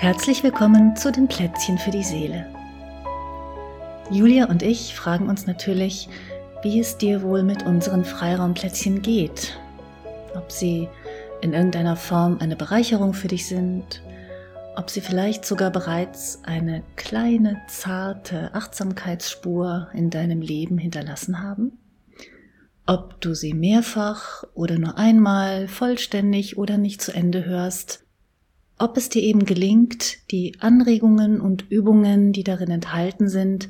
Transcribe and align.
Herzlich 0.00 0.44
willkommen 0.44 0.94
zu 0.94 1.10
den 1.10 1.26
Plätzchen 1.26 1.76
für 1.76 1.90
die 1.90 2.04
Seele. 2.04 2.46
Julia 4.12 4.44
und 4.44 4.62
ich 4.62 4.94
fragen 4.94 5.28
uns 5.28 5.48
natürlich, 5.48 6.08
wie 6.62 6.78
es 6.78 6.98
dir 6.98 7.20
wohl 7.22 7.42
mit 7.42 7.64
unseren 7.64 8.04
Freiraumplätzchen 8.04 9.02
geht. 9.02 9.58
Ob 10.36 10.52
sie 10.52 10.88
in 11.40 11.52
irgendeiner 11.52 11.96
Form 11.96 12.38
eine 12.38 12.54
Bereicherung 12.54 13.12
für 13.12 13.26
dich 13.26 13.48
sind, 13.48 14.00
ob 14.76 14.88
sie 14.88 15.00
vielleicht 15.00 15.44
sogar 15.44 15.72
bereits 15.72 16.44
eine 16.44 16.84
kleine, 16.94 17.60
zarte 17.66 18.54
Achtsamkeitsspur 18.54 19.88
in 19.94 20.10
deinem 20.10 20.40
Leben 20.40 20.78
hinterlassen 20.78 21.42
haben, 21.42 21.72
ob 22.86 23.20
du 23.20 23.34
sie 23.34 23.52
mehrfach 23.52 24.44
oder 24.54 24.78
nur 24.78 24.96
einmal 24.96 25.66
vollständig 25.66 26.56
oder 26.56 26.78
nicht 26.78 27.02
zu 27.02 27.12
Ende 27.12 27.44
hörst, 27.44 28.04
ob 28.78 28.96
es 28.96 29.08
dir 29.08 29.22
eben 29.22 29.44
gelingt, 29.44 30.30
die 30.30 30.54
Anregungen 30.60 31.40
und 31.40 31.70
Übungen, 31.70 32.32
die 32.32 32.44
darin 32.44 32.70
enthalten 32.70 33.28
sind, 33.28 33.68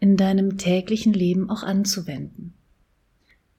in 0.00 0.16
deinem 0.16 0.58
täglichen 0.58 1.12
Leben 1.12 1.50
auch 1.50 1.62
anzuwenden. 1.62 2.54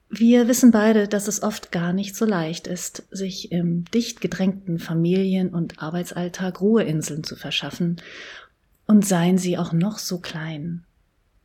Wir 0.09 0.47
wissen 0.47 0.71
beide, 0.71 1.07
dass 1.07 1.27
es 1.27 1.43
oft 1.43 1.71
gar 1.71 1.91
nicht 1.91 2.15
so 2.15 2.25
leicht 2.25 2.67
ist, 2.67 3.07
sich 3.11 3.51
im 3.51 3.83
dicht 3.85 4.21
gedrängten 4.21 4.79
Familien- 4.79 5.53
und 5.53 5.81
Arbeitsalltag 5.81 6.61
Ruheinseln 6.61 7.23
zu 7.23 7.35
verschaffen, 7.35 8.01
und 8.87 9.05
seien 9.05 9.37
sie 9.37 9.57
auch 9.57 9.73
noch 9.73 9.99
so 9.99 10.19
klein. 10.19 10.85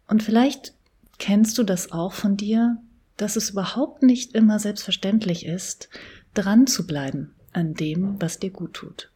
Und 0.06 0.22
vielleicht 0.22 0.74
kennst 1.18 1.58
du 1.58 1.64
das 1.64 1.92
auch 1.92 2.12
von 2.12 2.36
dir, 2.36 2.78
dass 3.16 3.36
es 3.36 3.50
überhaupt 3.50 4.02
nicht 4.02 4.34
immer 4.34 4.58
selbstverständlich 4.58 5.44
ist, 5.44 5.88
dran 6.34 6.66
zu 6.66 6.86
bleiben 6.86 7.34
an 7.52 7.74
dem, 7.74 8.20
was 8.20 8.38
dir 8.38 8.50
gut 8.50 8.74
tut. 8.74 9.11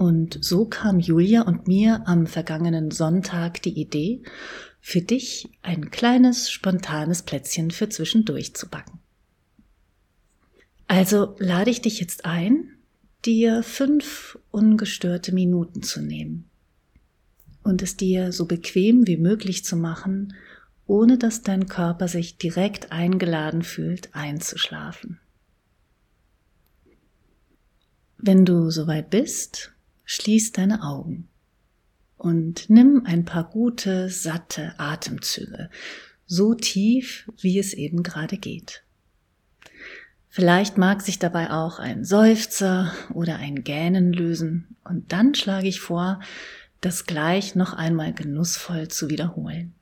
Und 0.00 0.42
so 0.42 0.64
kam 0.64 0.98
Julia 0.98 1.42
und 1.42 1.68
mir 1.68 2.08
am 2.08 2.26
vergangenen 2.26 2.90
Sonntag 2.90 3.60
die 3.60 3.78
Idee, 3.78 4.22
für 4.80 5.02
dich 5.02 5.50
ein 5.60 5.90
kleines, 5.90 6.50
spontanes 6.50 7.22
Plätzchen 7.22 7.70
für 7.70 7.90
zwischendurch 7.90 8.54
zu 8.54 8.70
backen. 8.70 8.98
Also 10.86 11.36
lade 11.38 11.70
ich 11.70 11.82
dich 11.82 12.00
jetzt 12.00 12.24
ein, 12.24 12.78
dir 13.26 13.62
fünf 13.62 14.38
ungestörte 14.50 15.34
Minuten 15.34 15.82
zu 15.82 16.00
nehmen 16.00 16.48
und 17.62 17.82
es 17.82 17.98
dir 17.98 18.32
so 18.32 18.46
bequem 18.46 19.06
wie 19.06 19.18
möglich 19.18 19.66
zu 19.66 19.76
machen, 19.76 20.32
ohne 20.86 21.18
dass 21.18 21.42
dein 21.42 21.66
Körper 21.66 22.08
sich 22.08 22.38
direkt 22.38 22.90
eingeladen 22.90 23.62
fühlt, 23.62 24.14
einzuschlafen. 24.14 25.20
Wenn 28.16 28.46
du 28.46 28.70
soweit 28.70 29.10
bist, 29.10 29.74
Schließ 30.12 30.50
deine 30.50 30.82
Augen 30.82 31.28
und 32.16 32.68
nimm 32.68 33.06
ein 33.06 33.24
paar 33.24 33.48
gute, 33.48 34.08
satte 34.08 34.74
Atemzüge, 34.76 35.70
so 36.26 36.56
tief, 36.56 37.30
wie 37.40 37.60
es 37.60 37.74
eben 37.74 38.02
gerade 38.02 38.36
geht. 38.36 38.82
Vielleicht 40.28 40.78
mag 40.78 41.00
sich 41.00 41.20
dabei 41.20 41.52
auch 41.52 41.78
ein 41.78 42.04
Seufzer 42.04 42.92
oder 43.14 43.36
ein 43.36 43.62
Gähnen 43.62 44.12
lösen 44.12 44.74
und 44.82 45.12
dann 45.12 45.36
schlage 45.36 45.68
ich 45.68 45.78
vor, 45.78 46.18
das 46.80 47.06
gleich 47.06 47.54
noch 47.54 47.72
einmal 47.72 48.12
genussvoll 48.12 48.88
zu 48.88 49.10
wiederholen. 49.10 49.74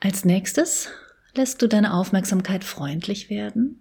Als 0.00 0.24
nächstes 0.24 0.88
lässt 1.36 1.62
du 1.62 1.68
deine 1.68 1.94
Aufmerksamkeit 1.94 2.64
freundlich 2.64 3.30
werden, 3.30 3.80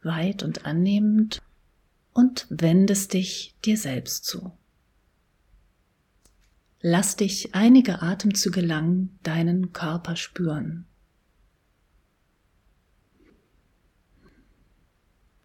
weit 0.00 0.42
und 0.42 0.64
annehmend 0.64 1.42
und 2.16 2.46
wendest 2.48 3.12
dich 3.12 3.54
dir 3.66 3.76
selbst 3.76 4.24
zu. 4.24 4.50
Lass 6.80 7.16
dich 7.16 7.54
einige 7.54 8.00
Atemzüge 8.00 8.62
lang 8.62 9.10
deinen 9.22 9.74
Körper 9.74 10.16
spüren. 10.16 10.86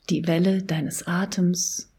Die 0.09 0.25
Welle 0.27 0.63
deines 0.63 1.05
Atems 1.05 1.89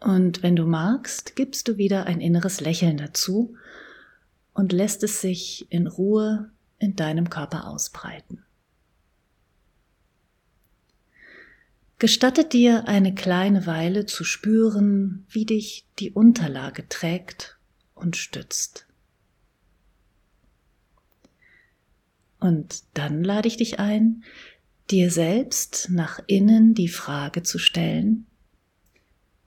Und 0.00 0.42
wenn 0.42 0.56
du 0.56 0.64
magst, 0.64 1.36
gibst 1.36 1.68
du 1.68 1.76
wieder 1.76 2.06
ein 2.06 2.22
inneres 2.22 2.62
Lächeln 2.62 2.96
dazu 2.96 3.54
und 4.54 4.72
lässt 4.72 5.02
es 5.02 5.20
sich 5.20 5.70
in 5.70 5.86
Ruhe 5.86 6.50
in 6.78 6.96
deinem 6.96 7.28
Körper 7.28 7.66
ausbreiten. 7.66 8.44
Gestattet 11.98 12.52
dir 12.52 12.86
eine 12.86 13.12
kleine 13.12 13.66
Weile 13.66 14.06
zu 14.06 14.22
spüren, 14.22 15.26
wie 15.28 15.44
dich 15.44 15.84
die 15.98 16.12
Unterlage 16.12 16.88
trägt 16.88 17.58
und 17.96 18.16
stützt. 18.16 18.86
Und 22.38 22.84
dann 22.94 23.24
lade 23.24 23.48
ich 23.48 23.56
dich 23.56 23.80
ein, 23.80 24.22
dir 24.90 25.10
selbst 25.10 25.88
nach 25.90 26.20
innen 26.28 26.74
die 26.74 26.88
Frage 26.88 27.42
zu 27.42 27.58
stellen, 27.58 28.26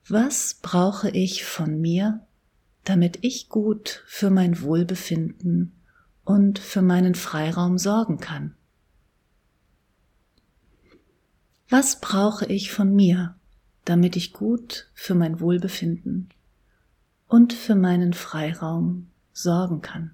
was 0.07 0.55
brauche 0.61 1.09
ich 1.09 1.45
von 1.45 1.79
mir, 1.79 2.25
damit 2.83 3.19
ich 3.21 3.47
gut 3.47 4.03
für 4.07 4.29
mein 4.29 4.61
Wohlbefinden 4.61 5.71
und 6.25 6.59
für 6.59 6.81
meinen 6.81 7.15
Freiraum 7.15 7.77
sorgen 7.77 8.19
kann? 8.19 8.55
Was 11.71 12.01
brauche 12.01 12.45
ich 12.47 12.69
von 12.69 12.93
mir, 12.93 13.35
damit 13.85 14.17
ich 14.17 14.33
gut 14.33 14.89
für 14.93 15.15
mein 15.15 15.39
Wohlbefinden 15.39 16.27
und 17.29 17.53
für 17.53 17.75
meinen 17.75 18.11
Freiraum 18.11 19.07
sorgen 19.31 19.81
kann? 19.81 20.11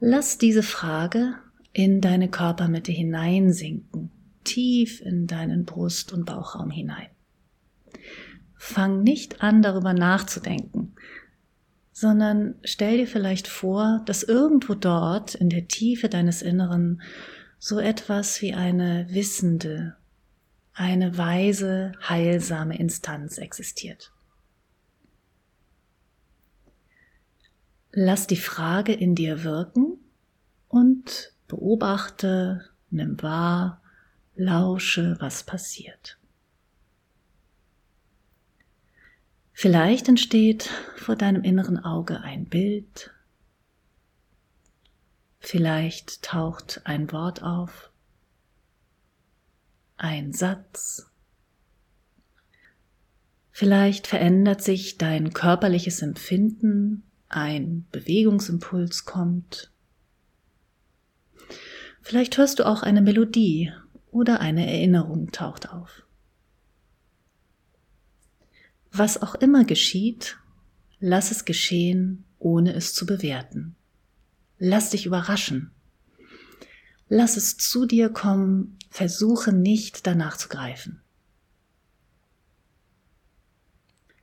Lass 0.00 0.38
diese 0.38 0.64
Frage 0.64 1.36
in 1.72 2.00
deine 2.00 2.28
Körpermitte 2.28 2.90
hineinsinken, 2.90 4.10
tief 4.42 5.00
in 5.00 5.28
deinen 5.28 5.64
Brust- 5.64 6.12
und 6.12 6.24
Bauchraum 6.24 6.72
hinein. 6.72 7.10
Fang 8.56 9.04
nicht 9.04 9.40
an, 9.40 9.62
darüber 9.62 9.92
nachzudenken, 9.92 10.96
sondern 11.92 12.56
stell 12.64 12.96
dir 12.96 13.06
vielleicht 13.06 13.46
vor, 13.46 14.02
dass 14.04 14.24
irgendwo 14.24 14.74
dort 14.74 15.36
in 15.36 15.48
der 15.48 15.68
Tiefe 15.68 16.08
deines 16.08 16.42
Inneren 16.42 17.00
so 17.64 17.78
etwas 17.78 18.42
wie 18.42 18.52
eine 18.52 19.06
wissende, 19.08 19.96
eine 20.74 21.16
weise, 21.16 21.92
heilsame 22.06 22.78
Instanz 22.78 23.38
existiert. 23.38 24.12
Lass 27.90 28.26
die 28.26 28.36
Frage 28.36 28.92
in 28.92 29.14
dir 29.14 29.44
wirken 29.44 29.96
und 30.68 31.32
beobachte, 31.48 32.68
nimm 32.90 33.22
wahr, 33.22 33.80
lausche, 34.34 35.16
was 35.18 35.42
passiert. 35.42 36.18
Vielleicht 39.54 40.06
entsteht 40.08 40.68
vor 40.96 41.16
deinem 41.16 41.42
inneren 41.42 41.82
Auge 41.82 42.20
ein 42.20 42.44
Bild, 42.44 43.13
Vielleicht 45.46 46.22
taucht 46.22 46.80
ein 46.84 47.12
Wort 47.12 47.42
auf, 47.42 47.90
ein 49.98 50.32
Satz. 50.32 51.10
Vielleicht 53.50 54.06
verändert 54.06 54.62
sich 54.62 54.96
dein 54.96 55.34
körperliches 55.34 56.00
Empfinden, 56.00 57.02
ein 57.28 57.86
Bewegungsimpuls 57.92 59.04
kommt. 59.04 59.70
Vielleicht 62.00 62.38
hörst 62.38 62.58
du 62.58 62.64
auch 62.64 62.82
eine 62.82 63.02
Melodie 63.02 63.70
oder 64.10 64.40
eine 64.40 64.66
Erinnerung 64.66 65.30
taucht 65.30 65.68
auf. 65.68 66.06
Was 68.90 69.20
auch 69.20 69.34
immer 69.34 69.64
geschieht, 69.64 70.38
lass 71.00 71.30
es 71.30 71.44
geschehen, 71.44 72.24
ohne 72.38 72.72
es 72.72 72.94
zu 72.94 73.04
bewerten. 73.04 73.76
Lass 74.58 74.90
dich 74.90 75.06
überraschen. 75.06 75.72
Lass 77.08 77.36
es 77.36 77.56
zu 77.56 77.86
dir 77.86 78.08
kommen, 78.08 78.78
versuche 78.90 79.52
nicht 79.52 80.06
danach 80.06 80.36
zu 80.36 80.48
greifen. 80.48 81.02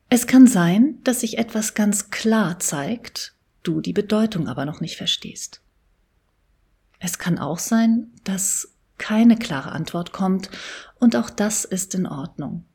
Es 0.10 0.28
kann 0.28 0.46
sein, 0.46 1.00
dass 1.04 1.22
sich 1.22 1.38
etwas 1.38 1.74
ganz 1.74 2.10
klar 2.10 2.60
zeigt, 2.60 3.34
du 3.64 3.80
die 3.80 3.94
Bedeutung 3.94 4.48
aber 4.48 4.66
noch 4.66 4.82
nicht 4.82 4.98
verstehst. 4.98 5.62
Es 7.00 7.18
kann 7.18 7.40
auch 7.40 7.60
sein, 7.60 8.12
dass 8.24 8.74
keine 8.98 9.38
klare 9.38 9.72
Antwort 9.72 10.12
kommt 10.12 10.50
und 11.00 11.16
auch 11.16 11.30
das 11.30 11.66
ist 11.66 11.96
in 11.96 12.06
Ordnung. 12.06 12.66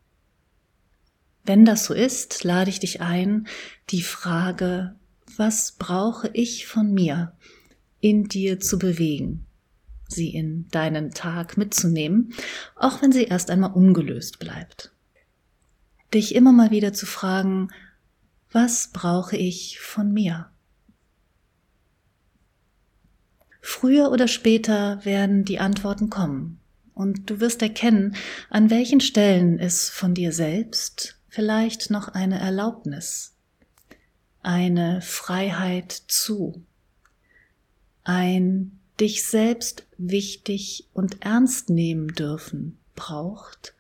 Wenn 1.45 1.65
das 1.65 1.85
so 1.85 1.95
ist, 1.95 2.43
lade 2.43 2.71
ich 2.71 2.81
dich 2.81 3.01
ein, 3.01 3.47
die 3.91 4.03
Frage, 4.03 4.97
was 5.39 5.73
brauche 5.73 6.31
ich 6.33 6.67
von 6.67 6.93
mir, 6.93 7.33
in 8.01 8.25
dir 8.25 8.61
zu 8.61 8.79
bewegen, 8.79 9.47
sie 10.09 10.31
in 10.35 10.69
deinen 10.69 11.11
Tag 11.11 11.57
mitzunehmen, 11.57 12.35
auch 12.75 13.03
wenn 13.03 13.13
sie 13.13 13.25
erst 13.25 13.51
einmal 13.51 13.73
ungelöst 13.73 14.39
bleibt. 14.39 14.93
Dich 16.15 16.35
immer 16.35 16.53
mal 16.53 16.71
wieder 16.71 16.93
zu 16.93 17.07
fragen, 17.07 17.69
was 18.53 18.91
brauche 18.93 19.37
ich 19.37 19.81
von 19.81 20.13
mir? 20.13 20.51
Früher 23.61 24.13
oder 24.13 24.29
später 24.29 25.05
werden 25.05 25.45
die 25.45 25.59
Antworten 25.59 26.09
kommen 26.09 26.61
und 26.95 27.29
du 27.29 27.41
wirst 27.41 27.61
erkennen, 27.63 28.15
an 28.49 28.71
welchen 28.71 29.01
Stellen 29.01 29.59
es 29.59 29.91
von 29.91 30.15
dir 30.15 30.33
selbst 30.33 31.21
vielleicht 31.29 31.91
noch 31.91 32.09
eine 32.09 32.39
Erlaubnis, 32.39 33.36
eine 34.47 35.03
Freiheit 35.03 35.91
zu, 35.91 36.63
ein 38.05 38.79
dich 39.01 39.27
selbst 39.27 39.87
wichtig 39.99 40.89
und 40.95 41.23
ernst 41.25 41.69
nehmen 41.69 42.09
dürfen 42.09 42.79
braucht, 42.95 43.75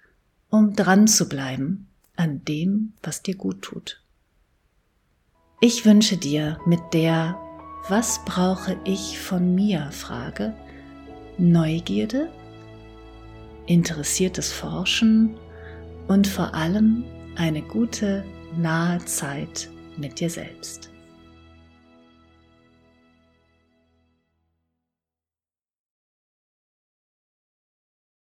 um 0.51 0.75
dran 0.75 1.07
zu 1.07 1.29
bleiben 1.29 1.87
an 2.17 2.45
dem, 2.45 2.95
was 3.03 3.23
dir 3.23 3.37
gut 3.37 3.63
tut. 3.63 4.03
Ich 5.61 5.85
wünsche 5.85 6.17
dir 6.17 6.59
mit 6.67 6.81
der 6.93 7.41
Was 7.89 8.25
brauche 8.25 8.77
ich 8.85 9.21
von 9.21 9.55
mir 9.55 9.93
Frage 9.93 10.53
Neugierde, 11.39 12.29
interessiertes 13.67 14.53
Forschen 14.53 15.37
und 16.09 16.27
vor 16.27 16.55
allem 16.55 17.05
eine 17.37 17.63
gute, 17.63 18.25
nahe 18.57 19.05
Zeit 19.05 19.71
mit 19.99 20.19
dir 20.21 20.31
selbst. 20.31 20.91